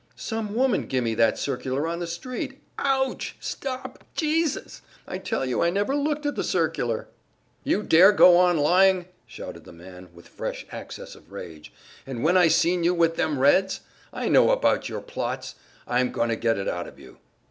"Some 0.15 0.55
woman 0.55 0.87
gimme 0.87 1.13
that 1.13 1.37
circular 1.37 1.85
on 1.87 1.99
the 1.99 2.07
street! 2.07 2.59
Ouch! 2.79 3.35
Stop! 3.39 4.03
Jesus! 4.15 4.81
I 5.07 5.19
tell 5.19 5.45
you 5.45 5.61
I 5.61 5.69
never 5.69 5.95
looked 5.95 6.25
at 6.25 6.33
the 6.35 6.43
circular!" 6.43 7.07
"You 7.63 7.83
dare 7.83 8.11
go 8.11 8.35
on 8.35 8.57
lying?" 8.57 9.05
shouted 9.27 9.63
the 9.63 9.71
man, 9.71 10.09
with 10.11 10.27
fresh 10.27 10.65
access 10.71 11.13
of 11.13 11.31
rage. 11.31 11.71
"And 12.07 12.23
when 12.23 12.35
I 12.35 12.47
seen 12.47 12.83
you 12.83 12.95
with 12.95 13.15
them 13.15 13.37
Reds? 13.37 13.81
I 14.11 14.27
know 14.27 14.49
about 14.49 14.89
your 14.89 15.01
plots, 15.01 15.53
I'm 15.87 16.11
going 16.11 16.29
to 16.29 16.35
get 16.35 16.57
it 16.57 16.67
out 16.67 16.87
of 16.87 16.97
you." 16.97 17.19